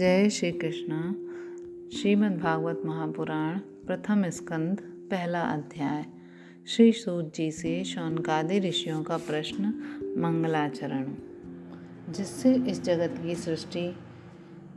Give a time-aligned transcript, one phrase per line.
[0.00, 1.12] जय श्री कृष्ण
[1.96, 6.06] श्रीमद् भागवत महापुराण, प्रथम स्कंद, पहला अध्याय।
[6.66, 9.64] श्री सूत जी से शौनकादि ऋषियों का प्रश्न,
[10.18, 11.12] मंगलाचरण।
[12.12, 13.96] जिससे इस जगत की सृष्टि,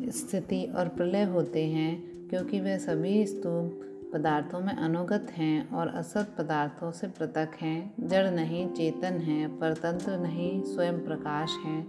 [0.01, 3.81] स्थिति और प्रलय होते हैं, क्योंकि वे सभी स्तूप
[4.13, 10.17] पदार्थों में अनुगत हैं और असत पदार्थों से पृथक हैं, जड़ नहीं, चेतन हैं, परतंत्र
[10.17, 11.87] नहीं, स्वयं प्रकाश हैं,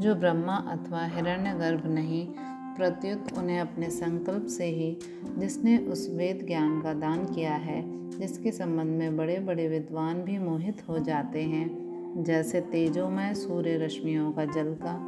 [0.00, 2.34] जो ब्रह्मा अथवा हिरण्यगर्भ नहीं
[2.76, 4.96] प्रत्युत उन्हें अपने संकल्प से ही,
[5.38, 10.38] जिसने उस वेद ज्ञान का दान किया है, जिसके संबंध में बड़े बड़े विद्वान भी
[10.38, 14.98] मोहित हो जाते हैं। जैसे तेजोमय सूर्य रश्मियों का जल का,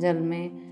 [0.00, 0.70] जल में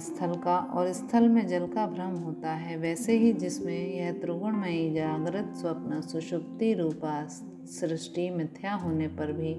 [0.00, 4.90] स्थल का और स्थल में जल का भ्रम होता है, वैसे ही जिसमें यह त्रिगुणमयी
[4.94, 7.26] जागृत स्वप्न सुषुप्ति रूपा
[7.70, 9.54] सृष्टि मिथ्या होने पर भी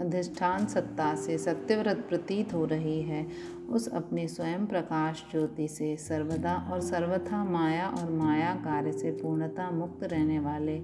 [0.00, 3.26] अधिष्ठान सत्ता से सत्यव्रत प्रतीत हो रही है।
[3.68, 9.70] उस अपने स्वयं प्रकाश ज्योति से सर्वदा और सर्वथा माया और माया कार्य से पूर्णता
[9.70, 10.78] मुक्त रहने वाले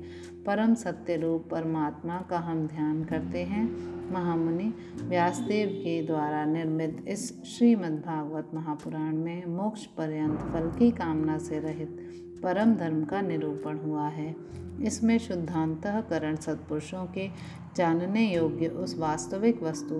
[0.47, 3.64] परम सत्य रूप परमात्मा का हम ध्यान करते हैं।
[4.12, 11.58] महामुनि व्यासदेव के द्वारा निर्मित इस श्रीमद्भागवत महापुराण में मोक्ष पर्यंत फल की कामना से
[11.58, 11.98] रहित
[12.42, 14.36] परम धर्म का निरूपण हुआ है।
[14.83, 17.28] इसमें शुद्धांतकरण सत्पुरुषों के
[17.77, 19.94] जानने योग्य उस वास्तविक वस्तु,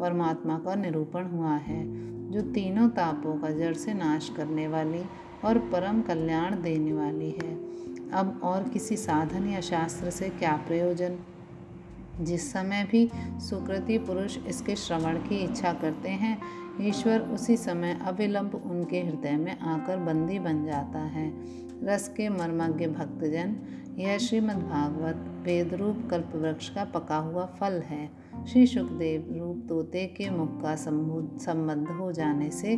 [0.00, 5.02] परमात्मा का निरूपण हुआ है, जो तीनों तापों का जड़ से नाश करने वाली
[5.44, 7.54] और परम कल्याण देने वाली है।
[8.10, 11.18] अब और किसी साधन या शास्त्र से क्या प्रयोजन?
[12.20, 16.38] जिस समय भी सुकृति पुरुष इसके श्रवण की इच्छा करते हैं,
[16.80, 21.32] ईश्वर उसी समय अविलंब उनके हृदय में आकर बंदी बन जाता है।
[21.84, 23.56] रस के मर्मज्ञ भक्तजन,
[23.98, 28.10] यह श्रीमद्भागवत वेद रूप कल्प वृक्ष का पका हुआ फल है।
[28.52, 32.72] श्री सुखदेव रूप तोते के मुख का संबंध हो जाने से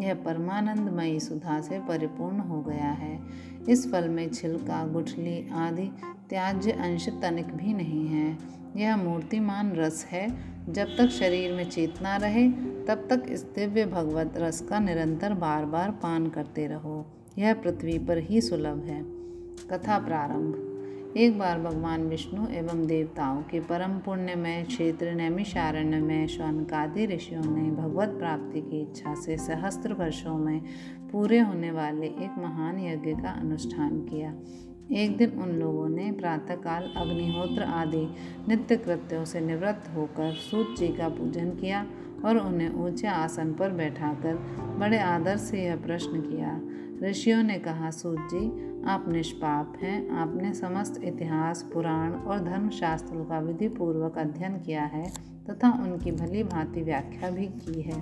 [0.00, 3.20] यह परमानंदमयी सुधा से परिपूर्ण हो गया है।
[3.68, 5.90] इस फल में छिलका, गुठली आदि
[6.30, 12.16] त्याज्य अंश तनिक भी नहीं है। यह मूर्तिमान रस है। जब तक शरीर में चेतना
[12.16, 12.50] रहे,
[12.88, 17.06] तब तक इस दिव्य भगवत रस का निरंतर बार बार पान करते रहो।
[17.38, 19.02] यह पृथ्वी पर ही सुलभ है।
[19.70, 20.72] कथा प्रारंभ।
[21.16, 27.70] एक बार भगवान विष्णु एवं देवताओं के परम पुण्यमय क्षेत्र नैमिषारण्य में शौनकादि ऋषियों ने
[27.70, 30.62] भगवत प्राप्ति की इच्छा से सहस्त्र वर्षों में
[31.12, 34.34] पूरे होने वाले एक महान यज्ञ का अनुष्ठान किया।
[34.92, 38.06] एक दिन उन लोगों ने प्रातःकाल अग्निहोत्र आदि
[38.48, 41.86] नित्य कृत्यों से निवृत्त होकर सूत जी का पूजन किया
[42.24, 44.34] और उन्हें ऊँचे आसन पर बैठाकर
[44.78, 46.60] बड़े आदर से यह प्रश्न किया।
[47.02, 48.46] ऋषियों ने कहा, सूत जी,
[48.82, 55.04] आप निष्पाप हैं। आपने समस्त इतिहास, पुराण और धर्मशास्त्रों का विधि पूर्वक अध्ययन किया है
[55.50, 58.00] तथा उनकी भली भांति व्याख्या भी की है।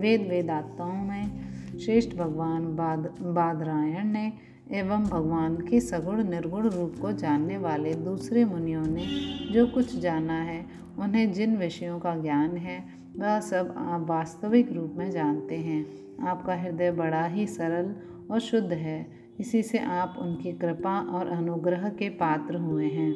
[0.00, 1.40] वेद वेदाताओं में
[1.78, 4.32] श्रेष्ठ भगवान बाद, बादरायण ने
[4.72, 9.06] एवं भगवान के सगुण निर्गुण रूप को जानने वाले दूसरे मुनियों ने
[9.52, 10.66] जो कुछ जाना है,
[10.98, 12.84] उन्हें जिन विषयों का ज्ञान है,
[13.16, 15.86] वह सब आप वास्तविक रूप में जानते हैं।
[16.26, 17.94] आपका हृदय बड़ा ही सरल
[18.30, 19.06] और शुद्ध है।
[19.40, 23.14] इसी से आप उनकी कृपा और अनुग्रह के पात्र हुए हैं।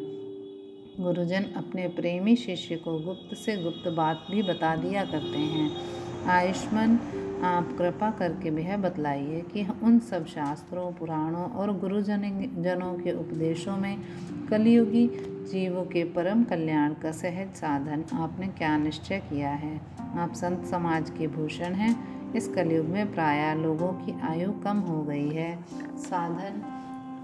[1.01, 5.71] गुरुजन अपने प्रेमी शिष्य को गुप्त से गुप्त बात भी बता दिया करते हैं।
[6.27, 6.97] आयुष्मान
[7.45, 12.21] आप कृपा करके वह बतलाइए कि उन सब शास्त्रों, पुराणों और गुरुजन
[12.59, 13.99] जनों के उपदेशों में
[14.51, 15.07] कलयुगी
[15.53, 19.81] जीवों के परम कल्याण का सहज साधन आपने क्या निश्चय किया है?
[20.17, 25.03] आप संत समाज के भूषण हैं। इस कलयुग में प्रायः लोगों की आयु कम हो
[25.03, 25.65] गई है।
[25.97, 26.63] साधन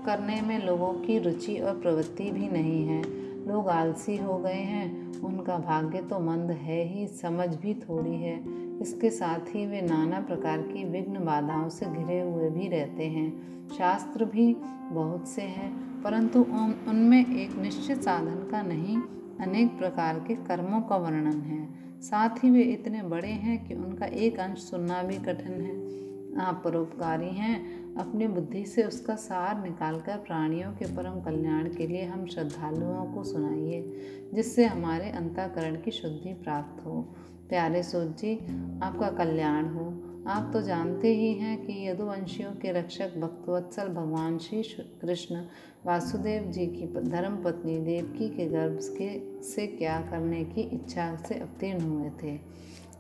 [0.06, 3.02] करने में लोगों की रुचि और प्रवृत्ति भी नहीं है।
[3.48, 8.67] लोग आलसी हो गए हैं। उनका भाग्य तो मंद है ही, समझ भी थोड़ी है।
[8.80, 13.48] इसके साथ ही वे नाना प्रकार की विघ्न बाधाओं से घिरे हुए भी रहते हैं।
[13.68, 14.56] शास्त्र भी
[14.92, 18.98] बहुत से हैं, परंतु उन, उनमें एक निश्चित साधन का नहीं,
[19.40, 21.68] अनेक प्रकार के कर्मों का वर्णन है।
[22.00, 26.60] साथ ही वे इतने बड़े हैं कि उनका एक अंश सुनना भी कठिन है। आप
[26.64, 32.26] परोपकारी हैं। अपनी बुद्धि से उसका सार निकालकर प्राणियों के परम कल्याण के लिए हम
[32.26, 33.92] श्रद्धालुओं को सुनाइए,
[34.34, 37.02] जिससे हमारे अंतःकरण की शुद्धि प्राप्त हो।
[37.48, 38.34] प्यारे सोच जी,
[38.82, 44.62] आपका कल्याण हो। आप तो जानते ही हैं कि यदुवंशियों के रक्षक भक्तवत्सल भगवान श्री
[45.02, 45.42] कृष्ण
[45.86, 51.34] वासुदेव जी की धर्म पत्नी देवकी के गर्भ के, से क्या करने की इच्छा से
[51.34, 52.38] अवतीर्ण हुए थे।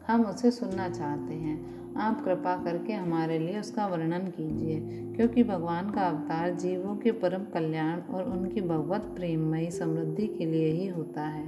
[0.06, 4.80] हम उसे सुनना चाहते हैं। आप कृपा करके हमारे लिए उसका वर्णन कीजिए,
[5.16, 10.70] क्योंकि भगवान का अवतार जीवों के परम कल्याण और उनकी भगवत प्रेममयी समृद्धि के लिए
[10.72, 11.46] ही होता है।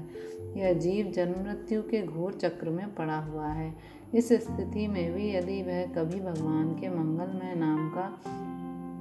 [0.56, 3.74] यह जीव जन्म मृत्यु के घोर चक्र में पड़ा हुआ है।
[4.14, 8.06] इस स्थिति में भी यदि वह कभी भगवान के मंगलमय नाम का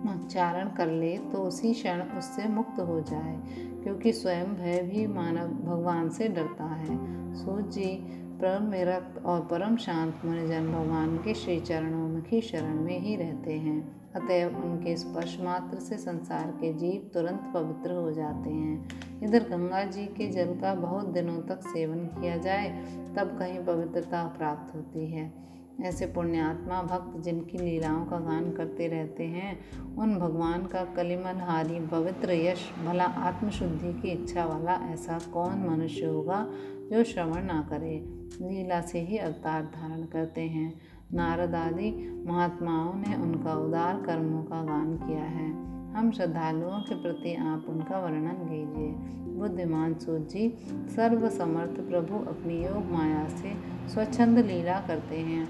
[0.10, 3.36] उच्चारण कर ले तो उसी क्षण उससे मुक्त हो जाए,
[3.84, 6.98] क्योंकि स्वयं भय भी मानव, भगवान से डरता है।
[7.36, 7.92] सूर्य जी
[8.42, 13.54] परम विरक्त और परम शांत मुनिजन भगवान के श्री चरणों की शरण में ही रहते
[13.54, 18.90] हैं। अतएव उनके स्पर्श मात्र से संसार के जीव तुरंत पवित्र हो जाते हैं।
[19.24, 22.70] इधर गंगा जी के जल का बहुत दिनों तक सेवन किया जाए,
[23.18, 25.34] तब कहीं पवित्रता प्राप्त होती है।
[25.82, 29.60] ऐसे पुण्यात्मा भक्त जिनकी लीलाओं का गान करते रहते हैं,
[29.96, 36.48] उन भगवान का कलिमनहारी पवित्र यश, भला आत्मशुद्धि की इच्छा वाला ऐसा कौन मनुष्य होगा
[36.90, 38.06] जो श्रवण ना करे,
[38.42, 40.82] लीला से ही अवतार धारण करते हैं।
[41.14, 45.52] नारद आदि महात्माओं ने उनका उदार कर्मों का गान किया है।
[45.94, 48.92] हम श्रद्धालुओं के प्रति आप उनका वर्णन कीजिए।
[49.40, 53.54] बुद्धिमान सूत जी सर्वसमर्थ प्रभु अपनी योग माया से
[53.90, 55.50] स्वच्छंद लीला करते हैं।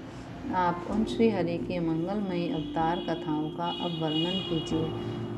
[0.52, 4.84] आप उन श्री हरि के मंगलमयी अवतार कथाओं का अब वर्णन कीजिए।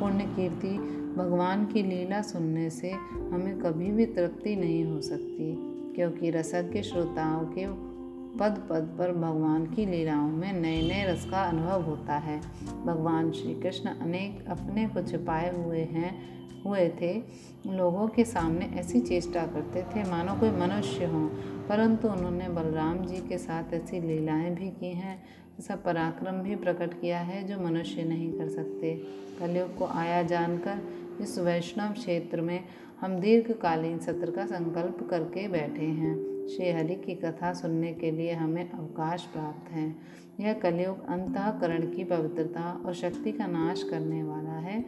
[0.00, 0.78] पुण्य कीर्ति
[1.16, 2.90] भगवान की लीला सुनने से
[3.32, 7.92] हमें कभी भी तृप्ति नहीं हो सकती। क्योंकि रसज्ञ श्रोताओं के
[8.38, 12.40] पद पद पर भगवान की लीलाओं में नए नए रस का अनुभव होता है।
[12.86, 17.22] भगवान श्री कृष्ण अनेक अपने को छिपाए हुए हैं, हुए थे।
[17.66, 21.30] लोगों के सामने ऐसी चेष्टा करते थे, मानो कोई मनुष्य हो।
[21.68, 25.22] परंतु उन्होंने बलराम जी के साथ ऐसी लीलाएँ भी की हैं।
[25.58, 29.02] ऐसा पराक्रम भी प्रकट किया है जो मनुष्य नहीं कर सकते।
[29.40, 30.78] कलयुग को आया जानकर
[31.20, 32.64] इस वैष्णव क्षेत्र में
[33.02, 38.32] हम दीर्घकालीन सत्र का संकल्प करके बैठे हैं। श्री हरि की कथा सुनने के लिए
[38.32, 39.96] हमें अवकाश प्राप्त है।
[40.40, 44.84] यह कलयुग अंतकरण की पवित्रता और शक्ति का नाश करने वाला है।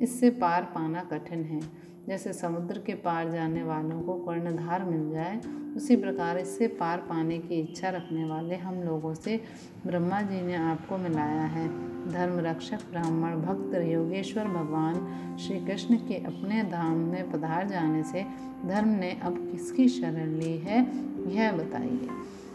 [0.00, 1.60] इससे पार पाना कठिन है।
[2.08, 5.40] जैसे समुद्र के पार जाने वालों को कर्णधार मिल जाए,
[5.76, 9.40] उसी प्रकार इससे पार पाने की इच्छा रखने वाले हम लोगों से
[9.86, 14.94] ब्रह्मा जी ने आपको मिलाया है। धर्म रक्षक ब्राह्मण भक्त, योगेश्वर भगवान
[15.40, 18.24] श्री कृष्ण के अपने धाम में पधार जाने से
[18.66, 20.80] धर्म ने अब किसकी शरण ली है,
[21.34, 22.08] यह बताइए।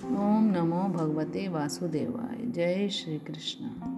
[0.06, 3.93] ओम नमो भगवते वासुदेवाय। जय श्री कृष्ण